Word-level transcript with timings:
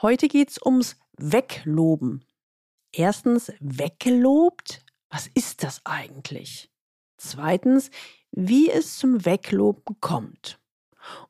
Heute 0.00 0.28
geht's 0.28 0.64
ums 0.64 0.96
Wegloben. 1.16 2.24
Erstens, 2.92 3.52
weggelobt? 3.58 4.84
Was 5.10 5.28
ist 5.34 5.64
das 5.64 5.80
eigentlich? 5.84 6.70
Zweitens, 7.16 7.90
wie 8.30 8.70
es 8.70 8.96
zum 8.96 9.24
Wegloben 9.24 9.96
kommt. 10.00 10.60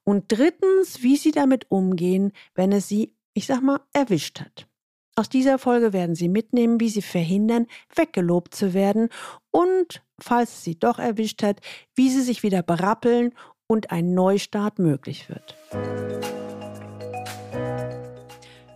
Und 0.04 0.26
drittens, 0.28 1.02
wie 1.02 1.16
Sie 1.16 1.30
damit 1.30 1.70
umgehen, 1.70 2.32
wenn 2.54 2.72
es 2.72 2.88
Sie, 2.88 3.14
ich 3.32 3.46
sag 3.46 3.62
mal, 3.62 3.80
erwischt 3.94 4.40
hat. 4.40 4.68
Aus 5.16 5.30
dieser 5.30 5.58
Folge 5.58 5.94
werden 5.94 6.14
Sie 6.14 6.28
mitnehmen, 6.28 6.78
wie 6.78 6.90
Sie 6.90 7.00
verhindern, 7.00 7.68
weggelobt 7.94 8.54
zu 8.54 8.74
werden 8.74 9.08
und, 9.50 10.02
falls 10.20 10.56
es 10.56 10.64
Sie 10.64 10.78
doch 10.78 10.98
erwischt 10.98 11.42
hat, 11.42 11.62
wie 11.94 12.10
Sie 12.10 12.22
sich 12.22 12.42
wieder 12.42 12.62
berappeln 12.62 13.34
und 13.66 13.90
ein 13.92 14.12
Neustart 14.12 14.78
möglich 14.78 15.30
wird. 15.30 15.56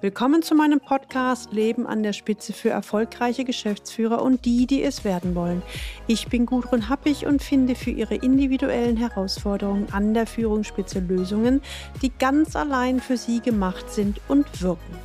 Willkommen 0.02 0.42
zu 0.42 0.56
meinem 0.56 0.80
Podcast 0.80 1.52
Leben 1.52 1.86
an 1.86 2.02
der 2.02 2.12
Spitze 2.12 2.52
für 2.52 2.70
erfolgreiche 2.70 3.44
Geschäftsführer 3.44 4.20
und 4.20 4.44
die, 4.44 4.66
die 4.66 4.82
es 4.82 5.04
werden 5.04 5.36
wollen. 5.36 5.62
Ich 6.08 6.26
bin 6.26 6.44
Gudrun 6.44 6.88
Happig 6.88 7.24
und 7.24 7.40
finde 7.40 7.76
für 7.76 7.92
Ihre 7.92 8.16
individuellen 8.16 8.96
Herausforderungen 8.96 9.86
an 9.92 10.12
der 10.12 10.26
Führungsspitze 10.26 10.98
Lösungen, 10.98 11.62
die 12.02 12.10
ganz 12.18 12.56
allein 12.56 12.98
für 12.98 13.16
Sie 13.16 13.38
gemacht 13.38 13.92
sind 13.92 14.20
und 14.26 14.60
wirken. 14.60 14.98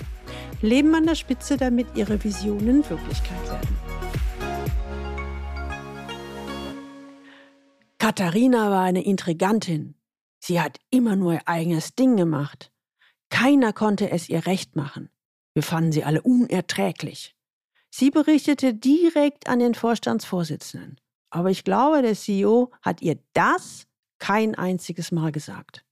Leben 0.64 0.96
an 0.96 1.06
der 1.06 1.14
Spitze, 1.14 1.58
damit 1.58 1.86
Ihre 1.94 2.24
Visionen 2.24 2.78
Wirklichkeit 2.90 3.52
werden. 3.52 3.78
Katharina 8.00 8.72
war 8.72 8.82
eine 8.82 9.06
Intrigantin. 9.06 9.94
Sie 10.40 10.60
hat 10.60 10.80
immer 10.90 11.16
nur 11.16 11.34
ihr 11.34 11.42
eigenes 11.48 11.94
Ding 11.94 12.18
gemacht. 12.18 12.72
Keiner 13.30 13.74
konnte 13.74 14.10
es 14.10 14.30
ihr 14.30 14.46
recht 14.46 14.76
machen. 14.76 15.10
Wir 15.54 15.64
fanden 15.64 15.92
sie 15.92 16.04
alle 16.04 16.22
unerträglich. 16.22 17.36
Sie 17.90 18.12
berichtete 18.12 18.74
direkt 18.74 19.48
an 19.48 19.60
den 19.60 19.74
Vorstandsvorsitzenden. 19.74 21.00
Aber 21.30 21.50
ich 21.50 21.64
glaube, 21.64 22.02
der 22.02 22.16
CEO 22.16 22.72
hat 22.82 23.02
ihr 23.02 23.20
das 23.34 23.88
kein 24.20 24.56
einziges 24.56 25.12
Mal 25.12 25.32
gesagt. 25.32 25.84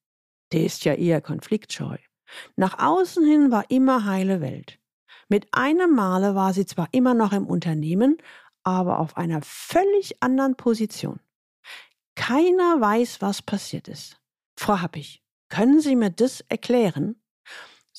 Der 0.51 0.63
ist 0.63 0.85
ja 0.85 0.93
eher 0.93 1.21
konfliktscheu. 1.21 1.97
Nach 2.55 2.79
außen 2.79 3.25
hin 3.25 3.51
war 3.51 3.69
immer 3.69 4.05
heile 4.05 4.41
Welt. 4.41 4.79
Mit 5.27 5.47
einem 5.51 5.95
Male 5.95 6.35
war 6.35 6.53
sie 6.53 6.65
zwar 6.65 6.87
immer 6.91 7.13
noch 7.13 7.33
im 7.33 7.47
Unternehmen, 7.47 8.17
aber 8.63 8.99
auf 8.99 9.17
einer 9.17 9.41
völlig 9.41 10.21
anderen 10.21 10.55
Position. 10.55 11.19
Keiner 12.15 12.79
weiß, 12.79 13.21
was 13.21 13.41
passiert 13.41 13.87
ist. 13.87 14.19
Frau 14.57 14.79
Happig, 14.79 15.21
können 15.49 15.81
Sie 15.81 15.95
mir 15.95 16.09
das 16.09 16.41
erklären? 16.47 17.15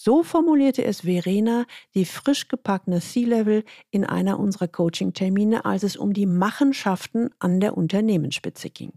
So 0.07 0.23
formulierte 0.23 0.85
es 0.85 1.01
Verena, 1.01 1.67
die 1.97 2.05
frisch 2.05 2.47
gepackte 2.47 3.01
C-Level, 3.01 3.65
in 3.91 4.05
einer 4.05 4.39
unserer 4.39 4.69
Coaching-Termine, 4.69 5.65
als 5.65 5.83
es 5.83 5.97
um 5.97 6.13
die 6.13 6.27
Machenschaften 6.27 7.31
an 7.41 7.59
der 7.59 7.77
Unternehmensspitze 7.77 8.71
ging. 8.71 8.93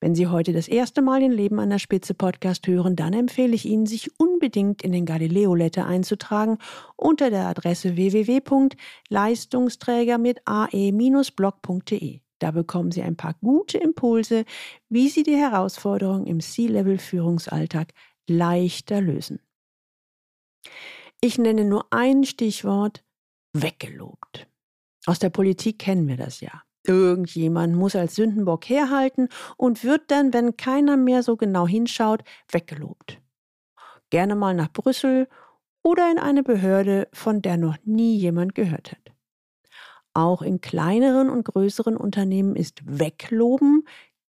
Wenn 0.00 0.14
Sie 0.14 0.28
heute 0.28 0.54
das 0.54 0.66
erste 0.66 1.02
Mal 1.02 1.20
den 1.20 1.32
Leben 1.32 1.60
an 1.60 1.68
der 1.68 1.78
Spitze 1.78 2.14
Podcast 2.14 2.66
hören, 2.66 2.96
dann 2.96 3.12
empfehle 3.12 3.54
ich 3.54 3.66
Ihnen, 3.66 3.84
sich 3.84 4.18
unbedingt 4.18 4.80
in 4.80 4.92
den 4.92 5.04
Galileo 5.04 5.54
Letter 5.54 5.84
einzutragen 5.84 6.56
unter 6.96 7.28
der 7.28 7.46
Adresse 7.46 7.96
www.leistungsträger 7.96 10.16
mit 10.16 10.40
ae-blog.de. 10.46 12.20
Da 12.38 12.50
bekommen 12.50 12.92
Sie 12.92 13.02
ein 13.02 13.18
paar 13.18 13.34
gute 13.42 13.76
Impulse, 13.76 14.46
wie 14.88 15.10
Sie 15.10 15.22
die 15.22 15.36
Herausforderungen 15.36 16.24
im 16.24 16.40
C-Level 16.40 16.96
Führungsalltag 16.96 17.88
leichter 18.26 19.02
lösen. 19.02 19.38
Ich 21.20 21.38
nenne 21.38 21.64
nur 21.64 21.86
ein 21.90 22.24
Stichwort, 22.24 23.02
weggelobt. 23.52 24.46
Aus 25.06 25.18
der 25.18 25.30
Politik 25.30 25.78
kennen 25.78 26.08
wir 26.08 26.16
das 26.16 26.40
ja. 26.40 26.62
Irgendjemand 26.84 27.74
muss 27.74 27.96
als 27.96 28.14
Sündenbock 28.14 28.68
herhalten 28.68 29.28
und 29.56 29.82
wird 29.82 30.10
dann, 30.10 30.32
wenn 30.32 30.56
keiner 30.56 30.96
mehr 30.96 31.22
so 31.22 31.36
genau 31.36 31.66
hinschaut, 31.66 32.22
weggelobt. 32.50 33.20
Gerne 34.10 34.36
mal 34.36 34.54
nach 34.54 34.72
Brüssel 34.72 35.28
oder 35.82 36.10
in 36.10 36.18
eine 36.18 36.42
Behörde, 36.42 37.08
von 37.12 37.42
der 37.42 37.56
noch 37.56 37.76
nie 37.84 38.16
jemand 38.16 38.54
gehört 38.54 38.92
hat. 38.92 39.12
Auch 40.14 40.42
in 40.42 40.60
kleineren 40.60 41.28
und 41.28 41.44
größeren 41.44 41.96
Unternehmen 41.96 42.54
ist 42.56 42.80
Wegloben 42.84 43.84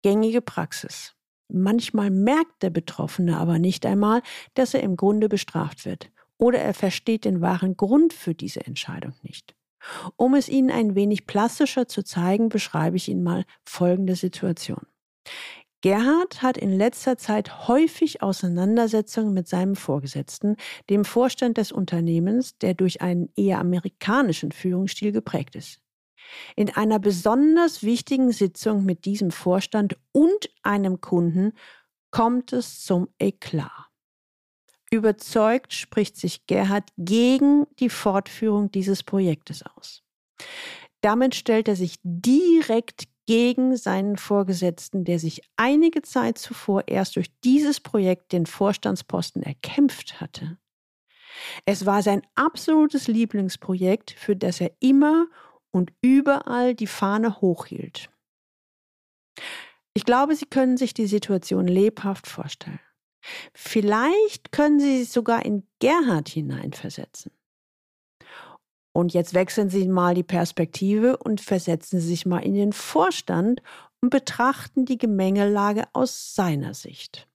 gängige 0.03 0.41
Praxis. 0.41 1.15
Manchmal 1.49 2.11
merkt 2.11 2.63
der 2.63 2.71
Betroffene 2.71 3.37
aber 3.37 3.59
nicht 3.59 3.85
einmal, 3.85 4.23
dass 4.55 4.75
er 4.75 4.83
im 4.83 4.97
Grunde 4.97 5.29
bestraft 5.29 5.85
wird 5.85 6.11
oder 6.39 6.59
er 6.59 6.75
versteht 6.75 7.25
den 7.25 7.41
wahren 7.41 7.77
Grund 7.77 8.13
für 8.13 8.35
diese 8.35 8.67
Entscheidung 8.67 9.15
nicht. 9.23 9.55
Um 10.17 10.35
es 10.35 10.49
Ihnen 10.49 10.71
ein 10.71 10.95
wenig 10.95 11.27
plastischer 11.27 11.89
zu 11.89 12.03
zeigen, 12.03 12.49
beschreibe 12.49 12.97
ich 12.97 13.09
Ihnen 13.09 13.23
mal 13.23 13.45
folgende 13.65 14.17
Situation. 14.17 14.87
Gerhard 15.83 16.41
hat 16.41 16.57
in 16.57 16.73
letzter 16.73 17.19
Zeit 17.19 17.69
häufig 17.69 18.23
Auseinandersetzungen 18.23 19.35
mit 19.35 19.49
seinem 19.49 19.77
Vorgesetzten, 19.77 20.57
dem 20.89 21.05
Vorstand 21.05 21.59
des 21.59 21.73
Unternehmens, 21.73 22.57
der 22.57 22.73
durch 22.73 23.03
einen 23.03 23.29
eher 23.37 23.59
amerikanischen 23.59 24.51
Führungsstil 24.51 25.13
geprägt 25.13 25.57
ist. 25.57 25.83
In 26.57 26.71
einer 26.71 26.99
besonders 26.99 27.83
wichtigen 27.83 28.33
Sitzung 28.33 28.87
mit 28.87 29.05
diesem 29.05 29.31
Vorstand 29.31 29.99
und 30.13 30.49
einem 30.63 31.03
Kunden 31.03 31.53
kommt 32.11 32.55
es 32.55 32.83
zum 32.83 33.09
Eklat. 33.19 33.94
Überzeugt 34.95 35.73
spricht 35.73 36.17
sich 36.17 36.47
Gerhard 36.47 36.89
gegen 36.97 37.67
die 37.81 37.89
Fortführung 37.89 38.71
dieses 38.71 39.03
Projektes 39.03 39.65
aus. 39.77 40.03
Damit 41.01 41.35
stellt 41.35 41.69
er 41.69 41.77
sich 41.77 41.97
direkt 42.03 43.09
gegen 43.27 43.77
seinen 43.77 44.17
Vorgesetzten, 44.17 45.05
der 45.05 45.19
sich 45.19 45.43
einige 45.57 46.03
Zeit 46.03 46.39
zuvor 46.39 46.85
erst 46.87 47.17
durch 47.17 47.29
dieses 47.41 47.81
Projekt 47.81 48.33
den 48.33 48.47
Vorstandsposten 48.47 49.43
erkämpft 49.43 50.21
hatte. 50.21 50.59
Es 51.65 51.85
war 51.85 52.03
sein 52.03 52.23
absolutes 52.37 53.09
Lieblingsprojekt, 53.09 54.13
für 54.13 54.37
das 54.37 54.61
er 54.61 54.71
immer 54.81 55.27
und 55.73 55.93
überall 56.03 56.75
die 56.75 56.87
Fahne 56.87 57.41
hochhielt. 57.41 58.11
Ich 59.95 60.05
glaube, 60.05 60.37
Sie 60.37 60.47
können 60.47 60.77
sich 60.77 60.95
die 60.95 61.07
Situation 61.07 61.67
lebhaft 61.67 62.27
vorstellen. 62.27 62.81
Vielleicht 63.53 64.53
können 64.53 64.81
Sie 64.81 65.01
sich 65.01 65.11
sogar 65.11 65.45
in 65.45 65.67
Gerhard 65.79 66.29
hineinversetzen. 66.29 67.33
Und 68.93 69.13
jetzt 69.13 69.35
wechseln 69.35 69.71
Sie 69.71 69.89
mal 69.89 70.15
die 70.15 70.23
Perspektive 70.23 71.17
und 71.17 71.41
versetzen 71.41 72.01
Sie 72.01 72.07
sich 72.07 72.27
mal 72.27 72.39
in 72.39 72.55
den 72.55 72.73
Vorstand 72.73 73.61
und 74.01 74.11
betrachten 74.11 74.85
die 74.85 74.99
Gemengelage 74.99 75.85
aus 75.93 76.35
seiner 76.35 76.75
Sicht. 76.75 77.29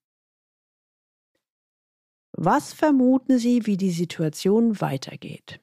Was 2.31 2.71
vermuten 2.71 3.38
Sie, 3.38 3.66
wie 3.66 3.75
die 3.75 3.91
Situation 3.91 4.79
weitergeht? 4.79 5.59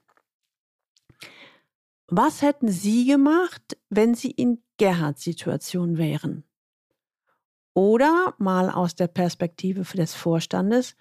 Was 2.09 2.43
hätten 2.43 2.69
Sie 2.69 3.07
gemacht, 3.07 3.79
wenn 3.89 4.15
Sie 4.15 4.31
in 4.31 4.63
Gerhards 4.77 5.25
Situation 5.25 5.97
wären? 5.97 6.45
Oder 7.77 8.35
mal 8.39 8.71
aus 8.71 8.95
der 8.95 9.07
Perspektive 9.07 9.83
des 9.83 10.15
Vorstandes, 10.15 10.97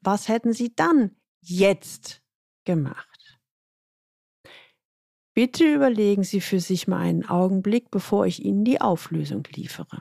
was 0.00 0.28
hätten 0.28 0.54
Sie 0.54 0.74
dann 0.74 1.20
jetzt 1.42 2.22
gemacht? 2.64 3.38
Bitte 5.34 5.70
überlegen 5.70 6.24
Sie 6.24 6.40
für 6.40 6.60
sich 6.60 6.88
mal 6.88 7.00
einen 7.00 7.26
Augenblick, 7.26 7.90
bevor 7.90 8.24
ich 8.26 8.42
Ihnen 8.42 8.64
die 8.64 8.80
Auflösung 8.80 9.44
liefere. 9.54 10.00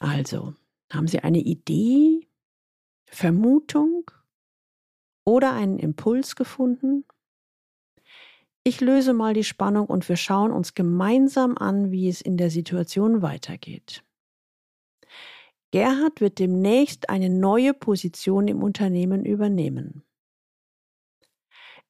Also, 0.00 0.54
haben 0.90 1.08
Sie 1.08 1.18
eine 1.20 1.40
Idee, 1.40 2.26
Vermutung 3.10 4.10
oder 5.26 5.52
einen 5.52 5.78
Impuls 5.78 6.36
gefunden? 6.36 7.04
Ich 8.68 8.82
löse 8.82 9.14
mal 9.14 9.32
die 9.32 9.44
Spannung 9.44 9.86
und 9.86 10.06
wir 10.10 10.18
schauen 10.18 10.52
uns 10.52 10.74
gemeinsam 10.74 11.56
an, 11.56 11.90
wie 11.90 12.06
es 12.06 12.20
in 12.20 12.36
der 12.36 12.50
Situation 12.50 13.22
weitergeht. 13.22 14.04
Gerhard 15.70 16.20
wird 16.20 16.38
demnächst 16.38 17.08
eine 17.08 17.30
neue 17.30 17.72
Position 17.72 18.46
im 18.46 18.62
Unternehmen 18.62 19.24
übernehmen. 19.24 20.04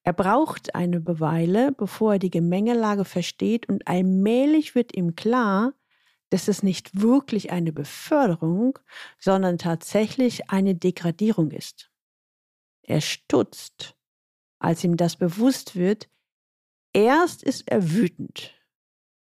Er 0.04 0.12
braucht 0.12 0.76
eine 0.76 1.04
Weile, 1.04 1.72
bevor 1.72 2.12
er 2.12 2.18
die 2.20 2.30
Gemengelage 2.30 3.04
versteht 3.04 3.68
und 3.68 3.88
allmählich 3.88 4.76
wird 4.76 4.96
ihm 4.96 5.16
klar, 5.16 5.74
dass 6.30 6.46
es 6.46 6.62
nicht 6.62 7.00
wirklich 7.00 7.50
eine 7.50 7.72
Beförderung, 7.72 8.78
sondern 9.18 9.58
tatsächlich 9.58 10.48
eine 10.48 10.76
Degradierung 10.76 11.50
ist. 11.50 11.90
Er 12.82 13.00
stutzt, 13.00 13.96
als 14.60 14.84
ihm 14.84 14.96
das 14.96 15.16
bewusst 15.16 15.74
wird, 15.74 16.08
Erst 16.92 17.42
ist 17.42 17.68
er 17.68 17.92
wütend, 17.92 18.54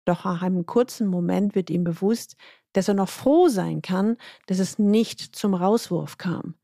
doch 0.05 0.25
nach 0.25 0.41
einem 0.41 0.65
kurzen 0.65 1.07
Moment 1.07 1.55
wird 1.55 1.69
ihm 1.69 1.83
bewusst, 1.83 2.35
dass 2.73 2.87
er 2.87 2.93
noch 2.93 3.09
froh 3.09 3.47
sein 3.47 3.81
kann, 3.81 4.17
dass 4.47 4.59
es 4.59 4.77
nicht 4.77 5.35
zum 5.35 5.53
Rauswurf 5.53 6.17
kam. 6.17 6.55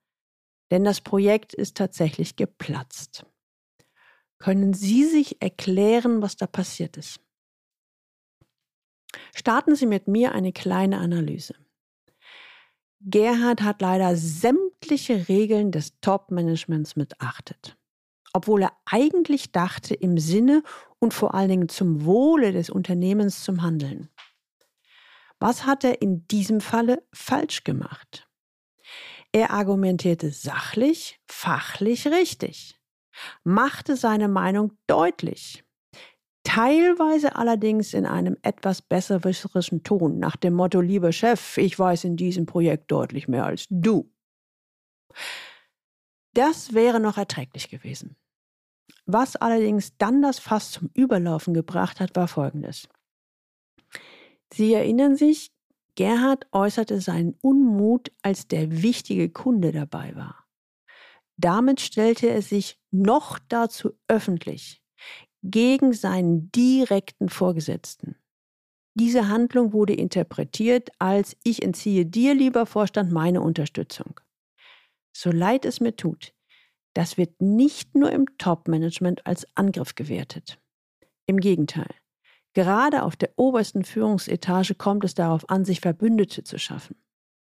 Denn 0.69 0.83
das 0.83 1.01
Projekt 1.01 1.53
ist 1.53 1.75
tatsächlich 1.77 2.36
geplatzt. 2.36 3.25
Können 4.38 4.74
Sie 4.74 5.06
sich 5.06 5.42
erklären, 5.42 6.21
was 6.21 6.36
da 6.36 6.48
passiert 6.48 6.98
ist? 6.98 7.19
Starten 9.36 9.75
Sie 9.75 9.86
mit 9.86 10.07
mir 10.07 10.31
eine 10.31 10.54
kleine 10.54 10.97
Analyse. 11.00 11.56
Gerhard 13.01 13.62
hat 13.62 13.81
leider 13.81 14.15
sämtliche 14.15 15.27
Regeln 15.27 15.71
des 15.71 16.00
Top-Managements 16.01 16.95
missachtet. 16.95 17.77
Obwohl 18.33 18.63
er 18.63 18.74
eigentlich 18.86 19.51
dachte, 19.51 19.94
im 19.94 20.18
Sinne 20.18 20.63
und 21.00 21.13
vor 21.13 21.33
allen 21.33 21.50
Dingen 21.50 21.69
zum 21.69 22.06
Wohle 22.06 22.51
des 22.51 22.69
Unternehmens 22.69 23.44
zum 23.44 23.62
Handeln. 23.62 24.10
Was 25.39 25.66
hat 25.66 25.83
er 25.83 26.01
in 26.01 26.28
diesem 26.28 26.62
Falle 26.62 27.04
falsch 27.12 27.63
gemacht? 27.63 28.28
Er 29.33 29.51
argumentierte 29.51 30.31
sachlich, 30.31 31.19
fachlich 31.25 32.07
richtig, 32.07 32.80
machte 33.44 33.95
seine 33.95 34.28
Meinung 34.28 34.74
deutlich, 34.88 35.63
teilweise 36.44 37.36
allerdings 37.36 37.94
in 37.94 38.06
einem 38.06 38.38
etwas 38.42 38.81
besserwisserischen 38.81 39.83
Ton, 39.83 40.19
nach 40.19 40.36
dem 40.36 40.54
Motto, 40.54 40.81
lieber 40.81 41.12
Chef, 41.12 41.57
ich 41.57 41.78
weiß 41.78 42.04
in 42.04 42.18
diesem 42.18 42.45
Projekt 42.45 42.92
deutlich 42.92 43.28
mehr 43.28 43.45
als 43.45 43.66
du. 43.69 44.12
Das 46.33 46.74
wäre 46.74 47.00
noch 47.00 47.18
erträglich 47.18 47.69
gewesen. 47.69 48.16
Was 49.06 49.36
allerdings 49.36 49.98
dann 49.98 50.22
das 50.22 50.40
Fass 50.40 50.72
zum 50.72 50.90
Überlaufen 50.94 51.54
gebracht 51.54 52.00
hat, 52.00 52.16
war 52.16 52.28
folgendes. 52.28 52.88
Sie 54.54 54.74
erinnern 54.74 55.16
sich, 55.16 55.52
Gerhard 55.96 56.48
äußerte 56.52 57.02
seinen 57.02 57.36
Unmut, 57.42 58.12
als 58.22 58.48
der 58.48 58.82
wichtige 58.82 59.30
Kunde 59.30 59.72
dabei 59.72 60.16
war. 60.16 60.46
Damit 61.38 61.82
stellte 61.82 62.30
er 62.30 62.42
sich 62.42 62.80
noch 62.92 63.40
dazu 63.40 63.92
öffentlich 64.08 64.82
gegen 65.44 65.94
seinen 65.94 66.52
direkten 66.52 67.30
Vorgesetzten. 67.30 68.16
Diese 68.94 69.28
Handlung 69.28 69.74
wurde 69.74 69.94
interpretiert 69.94 70.90
als 71.00 71.38
ich 71.44 71.64
entziehe 71.64 72.06
dir, 72.06 72.36
lieber 72.36 72.66
Vorstand, 72.66 73.12
meine 73.12 73.42
Unterstützung. 73.42 74.20
So 75.16 75.32
leid 75.32 75.66
es 75.66 75.80
mir 75.80 75.96
tut, 75.96 76.34
das 76.94 77.18
wird 77.18 77.42
nicht 77.42 77.96
nur 77.96 78.12
im 78.12 78.26
Top-Management 78.38 79.26
als 79.26 79.46
Angriff 79.56 79.96
gewertet. 79.96 80.60
Im 81.26 81.40
Gegenteil. 81.40 81.90
Gerade 82.54 83.04
auf 83.04 83.16
der 83.16 83.32
obersten 83.38 83.86
Führungsetage 83.86 84.76
kommt 84.76 85.06
es 85.06 85.14
darauf 85.14 85.50
an, 85.50 85.64
sich 85.64 85.80
Verbündete 85.80 86.44
zu 86.44 86.60
schaffen. 86.60 86.96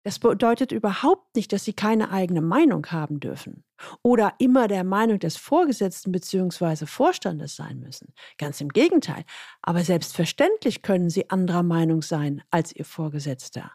Das 0.04 0.18
bedeutet 0.18 0.72
überhaupt 0.72 1.36
nicht, 1.36 1.54
dass 1.54 1.64
sie 1.64 1.74
keine 1.74 2.10
eigene 2.12 2.42
Meinung 2.42 2.88
haben 2.88 3.20
dürfen 3.20 3.64
oder 4.02 4.34
immer 4.40 4.68
der 4.68 4.84
Meinung 4.84 5.20
des 5.20 5.38
Vorgesetzten 5.38 6.12
bzw. 6.12 6.88
Vorstandes 6.88 7.56
sein 7.56 7.80
müssen. 7.80 8.14
Ganz 8.40 8.62
im 8.62 8.70
Gegenteil. 8.70 9.26
Aber 9.62 9.84
selbstverständlich 9.84 10.82
können 10.82 11.12
sie 11.12 11.30
anderer 11.30 11.62
Meinung 11.62 12.02
sein 12.02 12.42
als 12.50 12.76
ihr 12.76 12.86
Vorgesetzter. 12.86 13.72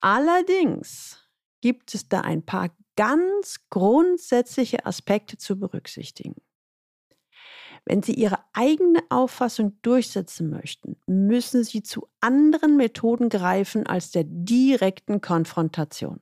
Allerdings 0.00 1.28
gibt 1.60 1.94
es 1.94 2.08
da 2.08 2.20
ein 2.20 2.46
paar 2.46 2.70
ganz 3.00 3.60
grundsätzliche 3.70 4.84
Aspekte 4.84 5.38
zu 5.38 5.58
berücksichtigen. 5.58 6.34
Wenn 7.86 8.02
Sie 8.02 8.12
Ihre 8.12 8.40
eigene 8.52 9.00
Auffassung 9.08 9.80
durchsetzen 9.80 10.50
möchten, 10.50 10.96
müssen 11.06 11.64
Sie 11.64 11.82
zu 11.82 12.08
anderen 12.20 12.76
Methoden 12.76 13.30
greifen 13.30 13.86
als 13.86 14.10
der 14.10 14.24
direkten 14.26 15.22
Konfrontation. 15.22 16.20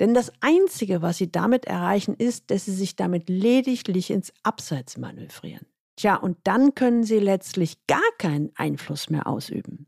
Denn 0.00 0.12
das 0.12 0.32
Einzige, 0.40 1.02
was 1.02 1.18
Sie 1.18 1.30
damit 1.30 1.66
erreichen, 1.66 2.14
ist, 2.14 2.50
dass 2.50 2.64
Sie 2.64 2.74
sich 2.74 2.96
damit 2.96 3.28
lediglich 3.28 4.10
ins 4.10 4.32
Abseits 4.42 4.96
manövrieren. 4.96 5.68
Tja, 5.94 6.16
und 6.16 6.38
dann 6.48 6.74
können 6.74 7.04
Sie 7.04 7.20
letztlich 7.20 7.86
gar 7.86 8.10
keinen 8.18 8.50
Einfluss 8.56 9.08
mehr 9.08 9.28
ausüben. 9.28 9.86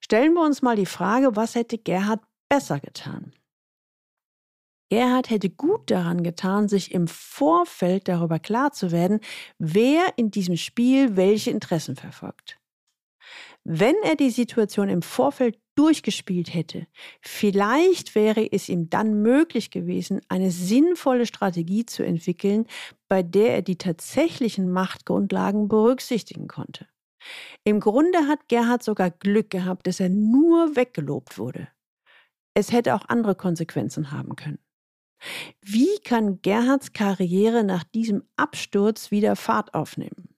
Stellen 0.00 0.32
wir 0.32 0.46
uns 0.46 0.62
mal 0.62 0.76
die 0.76 0.86
Frage, 0.86 1.36
was 1.36 1.56
hätte 1.56 1.76
Gerhard 1.76 2.22
besser 2.48 2.80
getan? 2.80 3.34
Gerhard 4.92 5.30
hätte 5.30 5.48
gut 5.48 5.90
daran 5.90 6.22
getan, 6.22 6.68
sich 6.68 6.92
im 6.92 7.08
Vorfeld 7.08 8.08
darüber 8.08 8.38
klar 8.38 8.72
zu 8.72 8.92
werden, 8.92 9.20
wer 9.56 10.04
in 10.16 10.30
diesem 10.30 10.58
Spiel 10.58 11.16
welche 11.16 11.50
Interessen 11.50 11.96
verfolgt. 11.96 12.58
Wenn 13.64 13.94
er 14.04 14.16
die 14.16 14.28
Situation 14.28 14.90
im 14.90 15.00
Vorfeld 15.00 15.58
durchgespielt 15.76 16.52
hätte, 16.52 16.88
vielleicht 17.22 18.14
wäre 18.14 18.52
es 18.52 18.68
ihm 18.68 18.90
dann 18.90 19.22
möglich 19.22 19.70
gewesen, 19.70 20.20
eine 20.28 20.50
sinnvolle 20.50 21.24
Strategie 21.24 21.86
zu 21.86 22.04
entwickeln, 22.04 22.66
bei 23.08 23.22
der 23.22 23.54
er 23.54 23.62
die 23.62 23.78
tatsächlichen 23.78 24.70
Machtgrundlagen 24.70 25.68
berücksichtigen 25.68 26.48
konnte. 26.48 26.86
Im 27.64 27.80
Grunde 27.80 28.28
hat 28.28 28.46
Gerhard 28.48 28.82
sogar 28.82 29.10
Glück 29.10 29.48
gehabt, 29.48 29.86
dass 29.86 30.00
er 30.00 30.10
nur 30.10 30.76
weggelobt 30.76 31.38
wurde. 31.38 31.68
Es 32.52 32.72
hätte 32.72 32.94
auch 32.94 33.08
andere 33.08 33.34
Konsequenzen 33.34 34.10
haben 34.10 34.36
können. 34.36 34.58
Wie 35.60 35.98
kann 36.04 36.40
Gerhards 36.42 36.92
Karriere 36.92 37.64
nach 37.64 37.84
diesem 37.84 38.24
Absturz 38.36 39.10
wieder 39.10 39.36
Fahrt 39.36 39.74
aufnehmen? 39.74 40.34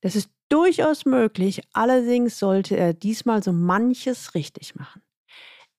Das 0.00 0.16
ist 0.16 0.30
durchaus 0.48 1.04
möglich, 1.04 1.62
allerdings 1.72 2.38
sollte 2.38 2.76
er 2.76 2.92
diesmal 2.92 3.42
so 3.42 3.52
manches 3.52 4.34
richtig 4.34 4.74
machen. 4.74 5.02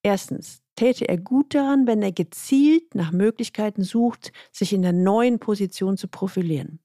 Erstens 0.03 0.61
täte 0.75 1.07
er 1.07 1.17
gut 1.17 1.53
daran, 1.53 1.85
wenn 1.85 2.01
er 2.01 2.11
gezielt 2.11 2.95
nach 2.95 3.11
Möglichkeiten 3.11 3.83
sucht, 3.83 4.31
sich 4.51 4.73
in 4.73 4.81
der 4.81 4.93
neuen 4.93 5.39
Position 5.39 5.97
zu 5.97 6.07
profilieren. 6.07 6.79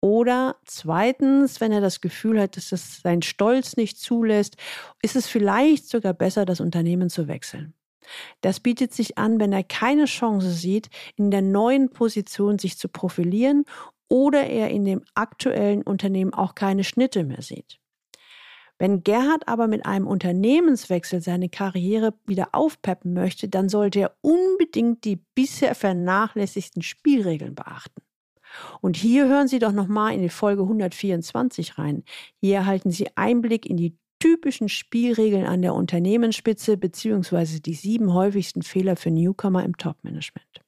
Oder 0.00 0.56
zweitens, 0.66 1.62
wenn 1.62 1.72
er 1.72 1.80
das 1.80 2.02
Gefühl 2.02 2.38
hat, 2.38 2.58
dass 2.58 2.72
es 2.72 3.00
sein 3.00 3.22
Stolz 3.22 3.78
nicht 3.78 3.98
zulässt, 3.98 4.56
ist 5.00 5.16
es 5.16 5.26
vielleicht 5.26 5.88
sogar 5.88 6.12
besser, 6.12 6.44
das 6.44 6.60
Unternehmen 6.60 7.08
zu 7.08 7.26
wechseln. 7.26 7.72
Das 8.40 8.60
bietet 8.60 8.92
sich 8.92 9.18
an, 9.18 9.40
wenn 9.40 9.52
er 9.52 9.64
keine 9.64 10.04
Chance 10.06 10.50
sieht, 10.52 10.88
in 11.16 11.30
der 11.30 11.42
neuen 11.42 11.90
Position 11.90 12.58
sich 12.58 12.78
zu 12.78 12.88
profilieren 12.88 13.64
oder 14.08 14.46
er 14.46 14.70
in 14.70 14.84
dem 14.84 15.02
aktuellen 15.14 15.82
Unternehmen 15.82 16.34
auch 16.34 16.54
keine 16.54 16.84
Schnitte 16.84 17.24
mehr 17.24 17.42
sieht. 17.42 17.78
Wenn 18.78 19.04
Gerhard 19.04 19.46
aber 19.46 19.68
mit 19.68 19.86
einem 19.86 20.06
Unternehmenswechsel 20.06 21.20
seine 21.20 21.48
Karriere 21.48 22.14
wieder 22.26 22.48
aufpeppen 22.52 23.14
möchte, 23.14 23.48
dann 23.48 23.68
sollte 23.68 24.00
er 24.00 24.16
unbedingt 24.20 25.04
die 25.04 25.20
bisher 25.34 25.74
vernachlässigten 25.74 26.82
Spielregeln 26.82 27.54
beachten. 27.54 28.02
Und 28.80 28.96
hier 28.96 29.28
hören 29.28 29.48
Sie 29.48 29.58
doch 29.58 29.72
nochmal 29.72 30.14
in 30.14 30.22
die 30.22 30.28
Folge 30.28 30.62
124 30.62 31.78
rein. 31.78 32.04
Hier 32.40 32.56
erhalten 32.56 32.90
Sie 32.90 33.08
Einblick 33.16 33.66
in 33.66 33.76
die 33.76 33.96
typischen 34.24 34.70
Spielregeln 34.70 35.44
an 35.44 35.60
der 35.60 35.74
Unternehmensspitze 35.74 36.78
bzw. 36.78 37.60
die 37.60 37.74
sieben 37.74 38.14
häufigsten 38.14 38.62
Fehler 38.62 38.96
für 38.96 39.10
Newcomer 39.10 39.62
im 39.62 39.76
Top-Management. 39.76 40.62